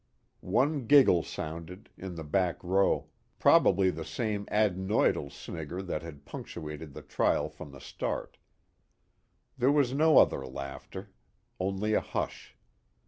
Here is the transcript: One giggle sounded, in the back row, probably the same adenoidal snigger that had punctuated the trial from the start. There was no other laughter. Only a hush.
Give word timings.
One 0.39 0.87
giggle 0.87 1.21
sounded, 1.21 1.91
in 1.95 2.15
the 2.15 2.23
back 2.23 2.63
row, 2.63 3.09
probably 3.37 3.91
the 3.91 4.03
same 4.03 4.47
adenoidal 4.47 5.29
snigger 5.29 5.83
that 5.83 6.01
had 6.01 6.25
punctuated 6.25 6.95
the 6.95 7.03
trial 7.03 7.49
from 7.49 7.71
the 7.71 7.79
start. 7.79 8.39
There 9.59 9.71
was 9.71 9.93
no 9.93 10.17
other 10.17 10.43
laughter. 10.43 11.11
Only 11.59 11.93
a 11.93 12.01
hush. 12.01 12.55